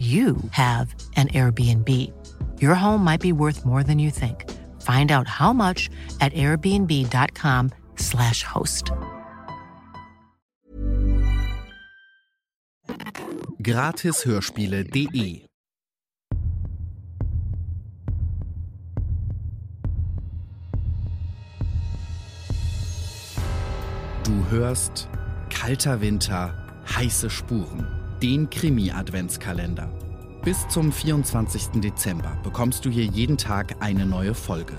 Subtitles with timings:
[0.00, 1.88] you have an Airbnb.
[2.58, 4.50] Your home might be worth more than you think.
[4.80, 5.90] Find out how much
[6.22, 8.90] at airbnb.com/slash host.
[13.62, 15.44] Gratishörspiele.de
[24.24, 25.08] Du hörst
[25.50, 26.54] Kalter Winter,
[26.86, 27.86] heiße Spuren,
[28.22, 29.88] den Krimi-Adventskalender.
[30.44, 31.80] Bis zum 24.
[31.80, 34.74] Dezember bekommst du hier jeden Tag eine neue Folge.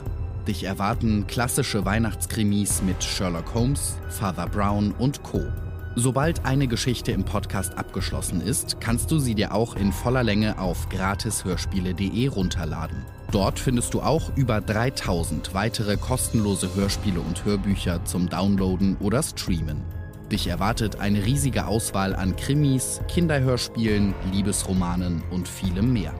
[0.47, 5.41] Dich erwarten klassische Weihnachtskrimis mit Sherlock Holmes, Father Brown und Co.
[5.95, 10.59] Sobald eine Geschichte im Podcast abgeschlossen ist, kannst du sie dir auch in voller Länge
[10.59, 13.05] auf gratishörspiele.de runterladen.
[13.31, 19.81] Dort findest du auch über 3000 weitere kostenlose Hörspiele und Hörbücher zum Downloaden oder Streamen.
[20.31, 26.13] Dich erwartet eine riesige Auswahl an Krimis, Kinderhörspielen, Liebesromanen und vielem mehr.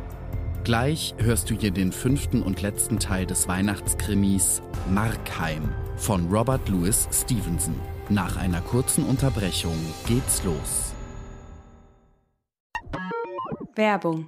[0.66, 7.08] Gleich hörst du hier den fünften und letzten Teil des Weihnachtskrimis Markheim von Robert Louis
[7.12, 7.76] Stevenson.
[8.10, 10.94] Nach einer kurzen Unterbrechung geht's los.
[13.76, 14.28] Werbung.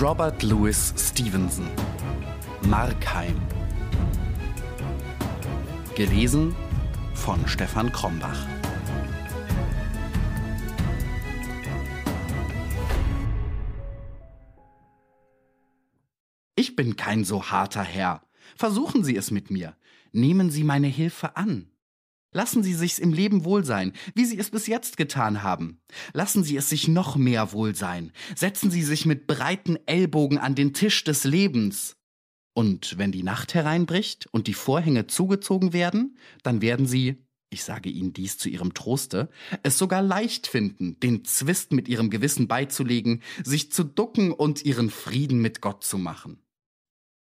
[0.00, 1.66] Robert Louis Stevenson
[2.68, 3.34] Markheim
[5.96, 6.54] Gelesen
[7.14, 8.46] von Stefan Krombach
[16.54, 18.22] Ich bin kein so harter Herr.
[18.54, 19.74] Versuchen Sie es mit mir.
[20.12, 21.72] Nehmen Sie meine Hilfe an.
[22.32, 25.80] Lassen Sie sich's im Leben wohl sein, wie Sie es bis jetzt getan haben.
[26.12, 28.12] Lassen Sie es sich noch mehr wohl sein.
[28.36, 31.96] Setzen Sie sich mit breiten Ellbogen an den Tisch des Lebens.
[32.54, 37.88] Und wenn die Nacht hereinbricht und die Vorhänge zugezogen werden, dann werden Sie, ich sage
[37.88, 39.30] Ihnen dies zu Ihrem Troste,
[39.62, 44.90] es sogar leicht finden, den Zwist mit Ihrem Gewissen beizulegen, sich zu ducken und Ihren
[44.90, 46.42] Frieden mit Gott zu machen.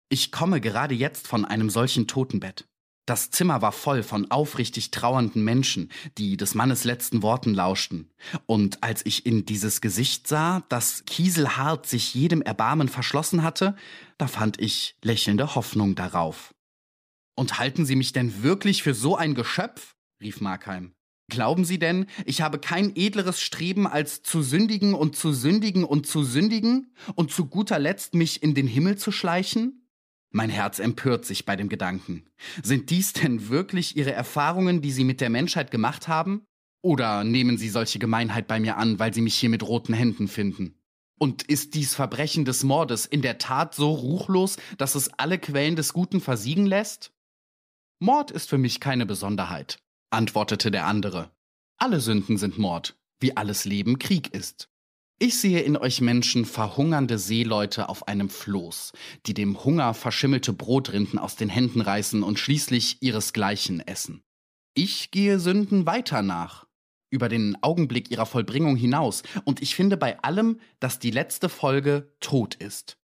[0.10, 2.68] Ich komme gerade jetzt von einem solchen Totenbett.
[3.06, 8.10] Das Zimmer war voll von aufrichtig trauernden Menschen, die des Mannes letzten Worten lauschten.
[8.48, 13.76] Und als ich in dieses Gesicht sah, das kieselhart sich jedem Erbarmen verschlossen hatte,
[14.18, 16.56] da fand ich lächelnde Hoffnung darauf.
[17.36, 19.96] Und halten Sie mich denn wirklich für so ein Geschöpf?
[20.22, 20.94] rief Markheim.
[21.30, 26.08] Glauben Sie denn, ich habe kein edleres Streben, als zu sündigen und zu sündigen und
[26.08, 29.85] zu sündigen und zu guter Letzt mich in den Himmel zu schleichen?
[30.36, 32.26] Mein Herz empört sich bei dem Gedanken.
[32.62, 36.44] Sind dies denn wirklich Ihre Erfahrungen, die Sie mit der Menschheit gemacht haben?
[36.84, 40.28] Oder nehmen Sie solche Gemeinheit bei mir an, weil Sie mich hier mit roten Händen
[40.28, 40.78] finden?
[41.18, 45.78] Und ist dies Verbrechen des Mordes in der Tat so ruchlos, dass es alle Quellen
[45.78, 47.14] des Guten versiegen lässt?
[48.02, 49.78] Mord ist für mich keine Besonderheit,
[50.10, 51.32] antwortete der andere.
[51.78, 54.68] Alle Sünden sind Mord, wie alles Leben Krieg ist.
[55.18, 58.92] Ich sehe in euch Menschen verhungernde Seeleute auf einem Floß,
[59.26, 64.24] die dem Hunger verschimmelte Brotrinden aus den Händen reißen und schließlich ihresgleichen essen.
[64.74, 66.68] Ich gehe Sünden weiter nach,
[67.12, 72.14] über den Augenblick ihrer Vollbringung hinaus, und ich finde bei allem, dass die letzte Folge
[72.20, 72.98] tot ist.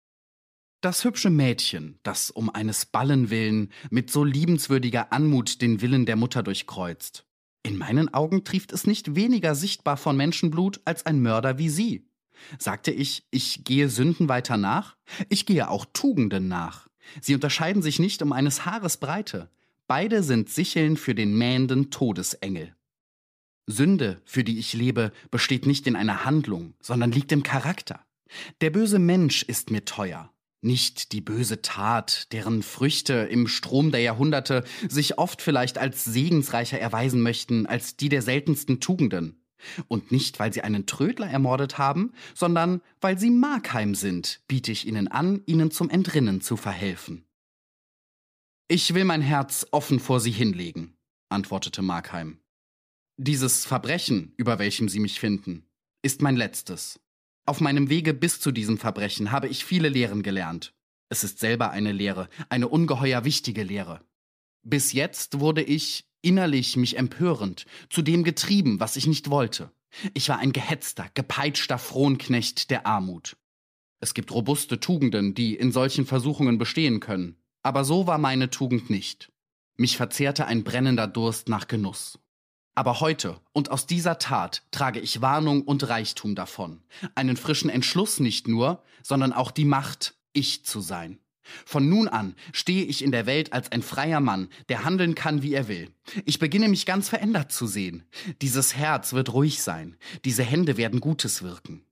[0.81, 6.16] Das hübsche Mädchen, das um eines Ballen willen mit so liebenswürdiger Anmut den Willen der
[6.16, 7.27] Mutter durchkreuzt.
[7.62, 12.06] In meinen Augen trieft es nicht weniger sichtbar von Menschenblut als ein Mörder wie Sie.
[12.58, 14.96] Sagte ich, ich gehe Sünden weiter nach?
[15.28, 16.88] Ich gehe auch Tugenden nach.
[17.20, 19.50] Sie unterscheiden sich nicht um eines Haares Breite.
[19.87, 22.75] Beide sind Sicheln für den mähenden Todesengel.
[23.66, 28.00] Sünde, für die ich lebe, besteht nicht in einer Handlung, sondern liegt im Charakter.
[28.61, 34.00] Der böse Mensch ist mir teuer, nicht die böse Tat, deren Früchte im Strom der
[34.00, 39.44] Jahrhunderte sich oft vielleicht als segensreicher erweisen möchten als die der seltensten Tugenden.
[39.88, 44.87] Und nicht, weil sie einen Trödler ermordet haben, sondern weil sie Markheim sind, biete ich
[44.87, 47.25] ihnen an, ihnen zum Entrinnen zu verhelfen.
[48.69, 50.96] Ich will mein Herz offen vor sie hinlegen,
[51.28, 52.38] antwortete Markheim.
[53.16, 55.66] Dieses Verbrechen, über welchem sie mich finden,
[56.02, 57.00] ist mein letztes.
[57.49, 60.75] Auf meinem Wege bis zu diesem Verbrechen habe ich viele Lehren gelernt.
[61.09, 64.03] Es ist selber eine Lehre, eine ungeheuer wichtige Lehre.
[64.62, 69.73] Bis jetzt wurde ich, innerlich mich empörend, zu dem getrieben, was ich nicht wollte.
[70.12, 73.39] Ich war ein gehetzter, gepeitschter Frohnknecht der Armut.
[73.99, 78.91] Es gibt robuste Tugenden, die in solchen Versuchungen bestehen können, aber so war meine Tugend
[78.91, 79.33] nicht.
[79.79, 82.19] Mich verzehrte ein brennender Durst nach Genuss.
[82.78, 86.80] Aber heute und aus dieser Tat trage ich Warnung und Reichtum davon.
[87.16, 91.19] Einen frischen Entschluss nicht nur, sondern auch die Macht, ich zu sein.
[91.66, 95.42] Von nun an stehe ich in der Welt als ein freier Mann, der handeln kann,
[95.42, 95.90] wie er will.
[96.25, 98.04] Ich beginne mich ganz verändert zu sehen.
[98.42, 101.82] Dieses Herz wird ruhig sein, diese Hände werden Gutes wirken.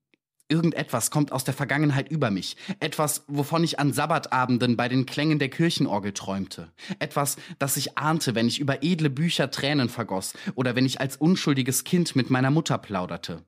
[0.48, 2.56] Irgendetwas kommt aus der Vergangenheit über mich.
[2.78, 6.72] Etwas, wovon ich an Sabbatabenden bei den Klängen der Kirchenorgel träumte.
[7.00, 11.16] Etwas, das ich ahnte, wenn ich über edle Bücher Tränen vergoss oder wenn ich als
[11.16, 13.44] unschuldiges Kind mit meiner Mutter plauderte.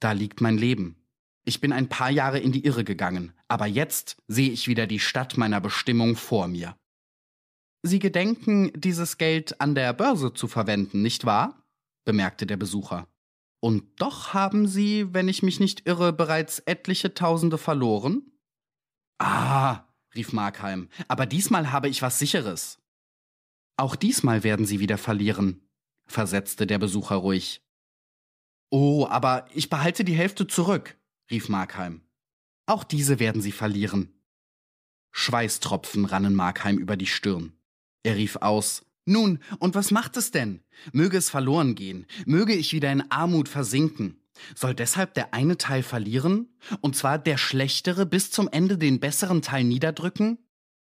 [0.00, 0.96] Da liegt mein Leben.
[1.44, 5.00] Ich bin ein paar Jahre in die Irre gegangen, aber jetzt sehe ich wieder die
[5.00, 6.76] Stadt meiner Bestimmung vor mir.
[7.82, 11.62] Sie gedenken, dieses Geld an der Börse zu verwenden, nicht wahr?
[12.04, 13.06] bemerkte der Besucher.
[13.60, 18.30] Und doch haben Sie, wenn ich mich nicht irre, bereits etliche Tausende verloren?
[19.18, 19.84] Ah,
[20.14, 22.78] rief Markheim, aber diesmal habe ich was Sicheres.
[23.76, 25.68] Auch diesmal werden Sie wieder verlieren,
[26.06, 27.64] versetzte der Besucher ruhig.
[28.70, 30.96] Oh, aber ich behalte die Hälfte zurück,
[31.30, 32.02] rief Markheim.
[32.66, 34.14] Auch diese werden Sie verlieren.
[35.10, 37.54] Schweißtropfen rannen Markheim über die Stirn.
[38.02, 40.60] Er rief aus nun, und was macht es denn?
[40.92, 44.20] Möge es verloren gehen, möge ich wieder in Armut versinken.
[44.54, 46.48] Soll deshalb der eine Teil verlieren,
[46.80, 50.38] und zwar der schlechtere bis zum Ende den besseren Teil niederdrücken?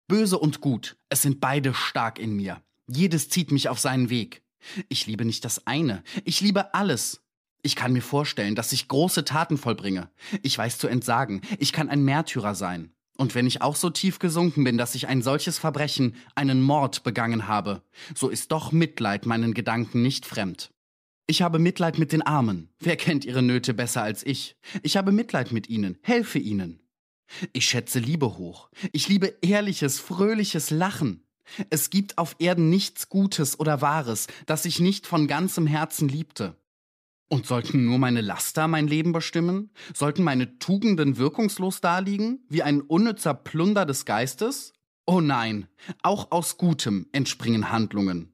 [0.07, 2.61] Böse und gut, es sind beide stark in mir.
[2.87, 4.43] Jedes zieht mich auf seinen Weg.
[4.89, 7.21] Ich liebe nicht das eine, ich liebe alles.
[7.61, 10.11] Ich kann mir vorstellen, dass ich große Taten vollbringe.
[10.43, 12.94] Ich weiß zu entsagen, ich kann ein Märtyrer sein.
[13.17, 17.03] Und wenn ich auch so tief gesunken bin, dass ich ein solches Verbrechen, einen Mord
[17.03, 17.81] begangen habe,
[18.13, 20.71] so ist doch Mitleid meinen Gedanken nicht fremd.
[21.27, 22.69] Ich habe Mitleid mit den Armen.
[22.79, 24.57] Wer kennt ihre Nöte besser als ich?
[24.83, 26.81] Ich habe Mitleid mit ihnen, helfe ihnen.
[27.53, 28.69] Ich schätze Liebe hoch.
[28.91, 31.23] Ich liebe ehrliches, fröhliches Lachen.
[31.69, 36.55] Es gibt auf Erden nichts Gutes oder Wahres, das ich nicht von ganzem Herzen liebte.
[37.27, 39.71] Und sollten nur meine Laster mein Leben bestimmen?
[39.93, 44.73] Sollten meine Tugenden wirkungslos daliegen, wie ein unnützer Plunder des Geistes?
[45.07, 45.67] Oh nein,
[46.03, 48.33] auch aus Gutem entspringen Handlungen.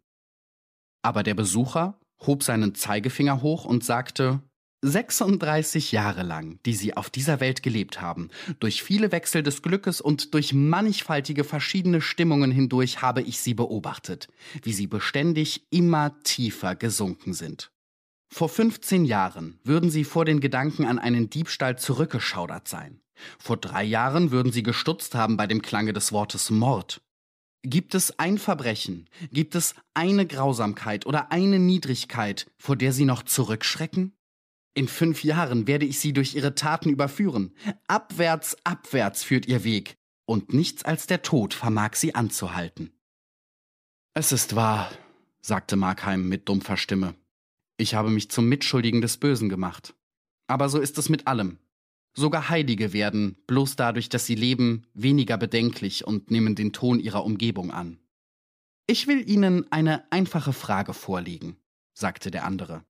[1.03, 4.41] Aber der Besucher hob seinen Zeigefinger hoch und sagte,
[4.83, 8.29] 36 Jahre lang, die Sie auf dieser Welt gelebt haben,
[8.59, 14.27] durch viele Wechsel des Glückes und durch mannigfaltige verschiedene Stimmungen hindurch habe ich Sie beobachtet,
[14.63, 17.70] wie Sie beständig immer tiefer gesunken sind.
[18.33, 23.01] Vor 15 Jahren würden Sie vor den Gedanken an einen Diebstahl zurückgeschaudert sein.
[23.37, 27.01] Vor drei Jahren würden Sie gestutzt haben bei dem Klange des Wortes Mord.
[27.63, 33.23] Gibt es ein Verbrechen, gibt es eine Grausamkeit oder eine Niedrigkeit, vor der Sie noch
[33.23, 34.13] zurückschrecken?
[34.73, 37.53] In fünf Jahren werde ich Sie durch Ihre Taten überführen.
[37.87, 42.93] Abwärts, abwärts führt Ihr Weg, und nichts als der Tod vermag Sie anzuhalten.
[44.13, 44.89] Es ist wahr,
[45.41, 47.13] sagte Markheim mit dumpfer Stimme.
[47.81, 49.95] Ich habe mich zum Mitschuldigen des Bösen gemacht.
[50.45, 51.57] Aber so ist es mit allem.
[52.13, 57.25] Sogar Heilige werden, bloß dadurch, dass sie leben, weniger bedenklich und nehmen den Ton ihrer
[57.25, 57.97] Umgebung an.
[58.85, 61.57] Ich will Ihnen eine einfache Frage vorlegen,
[61.95, 62.83] sagte der andere.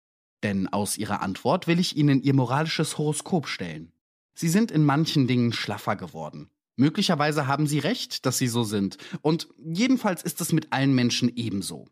[0.44, 3.94] Denn aus Ihrer Antwort will ich Ihnen Ihr moralisches Horoskop stellen.
[4.34, 6.50] Sie sind in manchen Dingen schlaffer geworden.
[6.76, 11.32] Möglicherweise haben Sie recht, dass Sie so sind, und jedenfalls ist es mit allen Menschen
[11.34, 11.88] ebenso.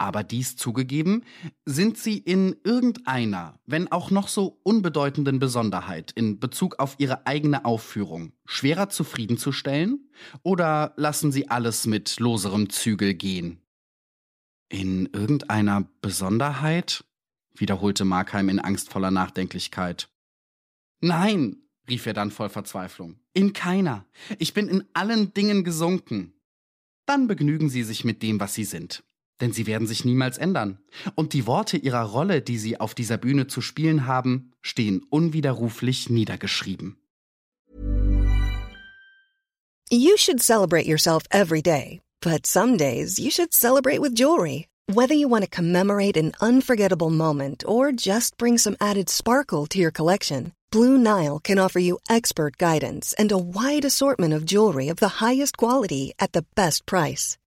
[0.00, 1.24] Aber dies zugegeben,
[1.66, 7.66] sind Sie in irgendeiner, wenn auch noch so unbedeutenden Besonderheit in Bezug auf Ihre eigene
[7.66, 10.08] Aufführung schwerer zufriedenzustellen?
[10.42, 13.60] Oder lassen Sie alles mit loserem Zügel gehen?
[14.70, 17.04] In irgendeiner Besonderheit?
[17.54, 20.08] wiederholte Markheim in angstvoller Nachdenklichkeit.
[21.02, 21.58] Nein,
[21.90, 23.20] rief er dann voll Verzweiflung.
[23.34, 24.06] In keiner.
[24.38, 26.32] Ich bin in allen Dingen gesunken.
[27.04, 29.04] Dann begnügen Sie sich mit dem, was Sie sind.
[29.40, 30.78] Denn Sie werden sich niemals ändern.
[31.14, 36.10] Und die Worte Ihrer Rolle, die Sie auf dieser Bühne zu spielen haben, stehen unwiderruflich
[36.10, 36.96] niedergeschrieben.
[39.90, 42.00] You should celebrate yourself every day.
[42.22, 44.68] But some days you should celebrate with jewelry.
[44.92, 49.78] Whether you want to commemorate an unforgettable moment or just bring some added sparkle to
[49.78, 54.88] your collection, Blue Nile can offer you expert guidance and a wide assortment of jewelry
[54.88, 57.36] of the highest quality at the best price.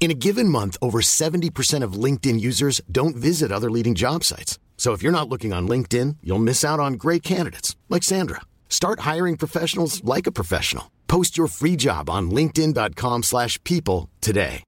[0.00, 4.58] In a given month, over 70% of LinkedIn users don't visit other leading job sites.
[4.78, 8.40] So if you're not looking on LinkedIn, you'll miss out on great candidates like Sandra.
[8.70, 10.90] Start hiring professionals like a professional.
[11.06, 14.64] Post your free job on linkedin.com/people today.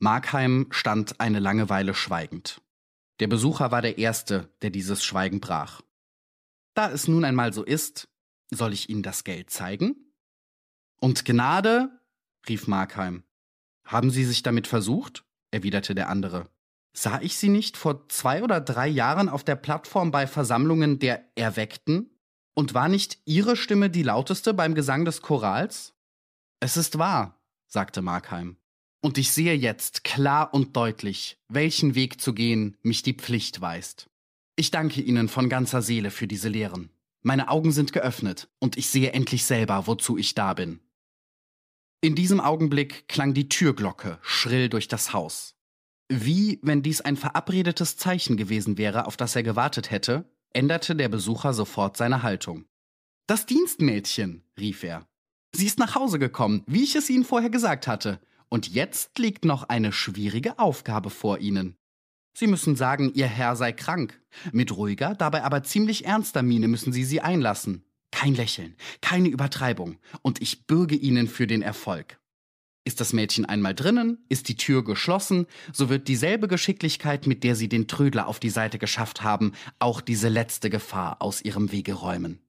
[0.00, 2.60] Markheim stand eine lange Weile schweigend.
[3.20, 5.82] Der Besucher war der Erste, der dieses Schweigen brach.
[6.74, 8.08] Da es nun einmal so ist,
[8.50, 9.96] soll ich Ihnen das Geld zeigen?
[11.00, 11.90] Und Gnade?
[12.48, 13.24] Rief Markheim.
[13.84, 15.24] Haben Sie sich damit versucht?
[15.50, 16.48] erwiderte der andere.
[16.92, 21.24] Sah ich Sie nicht vor zwei oder drei Jahren auf der Plattform bei Versammlungen der
[21.34, 22.10] Erweckten?
[22.54, 25.94] Und war nicht Ihre Stimme die lauteste beim Gesang des Chorals?
[26.60, 28.56] Es ist wahr, sagte Markheim.
[29.00, 34.08] Und ich sehe jetzt klar und deutlich, welchen Weg zu gehen mich die Pflicht weist.
[34.56, 36.90] Ich danke Ihnen von ganzer Seele für diese Lehren.
[37.22, 40.80] Meine Augen sind geöffnet und ich sehe endlich selber, wozu ich da bin.
[42.00, 45.54] In diesem Augenblick klang die Türglocke schrill durch das Haus.
[46.08, 51.08] Wie, wenn dies ein verabredetes Zeichen gewesen wäre, auf das er gewartet hätte, änderte der
[51.08, 52.66] Besucher sofort seine Haltung.
[53.26, 55.06] Das Dienstmädchen, rief er.
[55.54, 59.44] Sie ist nach Hause gekommen, wie ich es Ihnen vorher gesagt hatte, und jetzt liegt
[59.44, 61.76] noch eine schwierige Aufgabe vor Ihnen.
[62.36, 64.20] Sie müssen sagen, Ihr Herr sei krank.
[64.52, 67.84] Mit ruhiger, dabei aber ziemlich ernster Miene müssen Sie sie einlassen.
[68.24, 72.18] Kein Lächeln, keine Übertreibung, und ich bürge Ihnen für den Erfolg.
[72.86, 77.54] Ist das Mädchen einmal drinnen, ist die Tür geschlossen, so wird dieselbe Geschicklichkeit, mit der
[77.54, 81.92] Sie den Trödler auf die Seite geschafft haben, auch diese letzte Gefahr aus Ihrem Wege
[81.92, 82.40] räumen.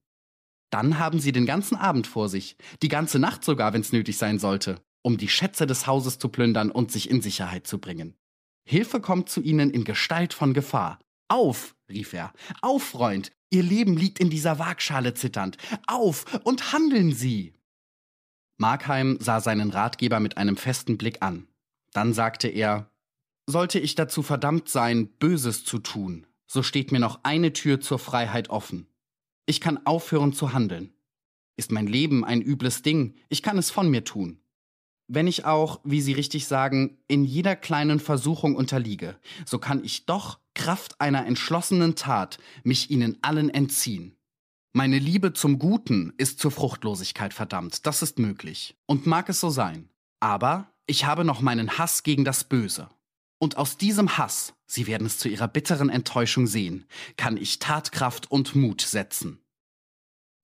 [0.69, 4.17] Dann haben Sie den ganzen Abend vor sich, die ganze Nacht sogar, wenn es nötig
[4.17, 8.15] sein sollte, um die Schätze des Hauses zu plündern und sich in Sicherheit zu bringen.
[8.63, 10.99] Hilfe kommt zu Ihnen in Gestalt von Gefahr.
[11.27, 15.57] Auf, rief er, auf, Freund, Ihr Leben liegt in dieser Waagschale zitternd.
[15.87, 17.53] Auf und handeln Sie!
[18.57, 21.47] Markheim sah seinen Ratgeber mit einem festen Blick an.
[21.93, 22.91] Dann sagte er
[23.47, 27.99] Sollte ich dazu verdammt sein, Böses zu tun, so steht mir noch eine Tür zur
[27.99, 28.87] Freiheit offen.
[29.45, 30.93] Ich kann aufhören zu handeln.
[31.55, 34.41] Ist mein Leben ein übles Ding, ich kann es von mir tun.
[35.07, 40.07] Wenn ich auch, wie Sie richtig sagen, in jeder kleinen Versuchung unterliege, so kann ich
[40.07, 44.15] doch Kraft einer entschlossenen Tat mich ihnen allen entziehen.
[44.73, 48.75] Meine Liebe zum Guten ist zur Fruchtlosigkeit verdammt, das ist möglich.
[48.87, 49.89] Und mag es so sein.
[50.19, 52.89] Aber ich habe noch meinen Hass gegen das Böse.
[53.37, 56.85] Und aus diesem Hass, Sie werden es zu Ihrer bitteren Enttäuschung sehen,
[57.17, 59.39] kann ich Tatkraft und Mut setzen.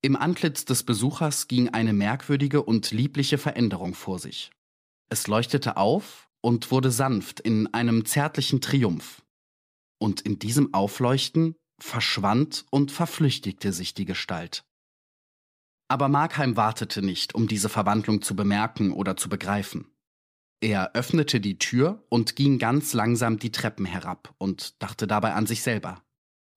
[0.02, 4.50] Im Antlitz des Besuchers ging eine merkwürdige und liebliche Veränderung vor sich.
[5.08, 9.22] Es leuchtete auf und wurde sanft in einem zärtlichen Triumph.
[10.02, 14.64] Und in diesem Aufleuchten verschwand und verflüchtigte sich die Gestalt.
[15.86, 19.86] Aber Markheim wartete nicht, um diese Verwandlung zu bemerken oder zu begreifen.
[20.60, 25.46] Er öffnete die Tür und ging ganz langsam die Treppen herab und dachte dabei an
[25.46, 26.02] sich selber.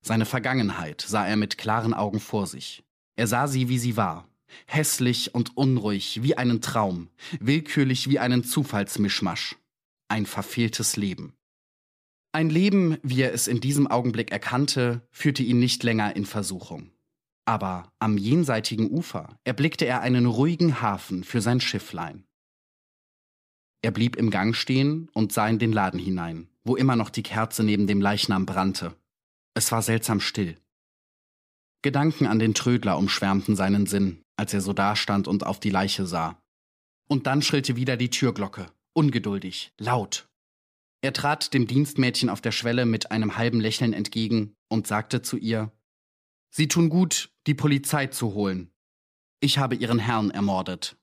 [0.01, 2.83] Seine Vergangenheit sah er mit klaren Augen vor sich.
[3.15, 4.27] Er sah sie, wie sie war.
[4.65, 7.09] Hässlich und unruhig wie einen Traum,
[7.39, 9.55] willkürlich wie einen Zufallsmischmasch.
[10.07, 11.35] ein verfehltes Leben.
[12.35, 16.91] Ein Leben, wie er es in diesem Augenblick erkannte, führte ihn nicht länger in Versuchung.
[17.45, 22.25] Aber am jenseitigen Ufer erblickte er einen ruhigen Hafen für sein Schifflein.
[23.81, 27.23] Er blieb im Gang stehen und sah in den Laden hinein, wo immer noch die
[27.23, 28.93] Kerze neben dem Leichnam brannte.
[29.53, 30.57] Es war seltsam still.
[31.83, 36.05] Gedanken an den Trödler umschwärmten seinen Sinn, als er so dastand und auf die Leiche
[36.05, 36.37] sah.
[37.07, 40.27] Und dann schrillte wieder die Türglocke, ungeduldig, laut.
[41.05, 45.37] Er trat dem Dienstmädchen auf der Schwelle mit einem halben Lächeln entgegen und sagte zu
[45.37, 45.71] ihr
[46.49, 48.71] Sie tun gut, die Polizei zu holen.
[49.39, 50.97] Ich habe Ihren Herrn ermordet.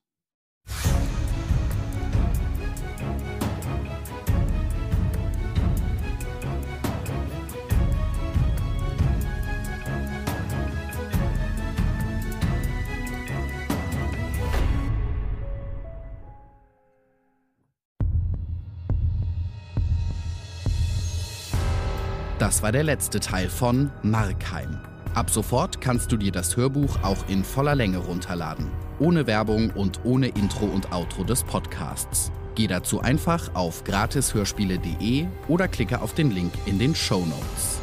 [22.39, 24.79] Das war der letzte Teil von Markheim.
[25.13, 28.71] Ab sofort kannst du dir das Hörbuch auch in voller Länge runterladen.
[28.99, 32.31] Ohne Werbung und ohne Intro und Outro des Podcasts.
[32.55, 37.82] Geh dazu einfach auf gratishörspiele.de oder klicke auf den Link in den Show Notes.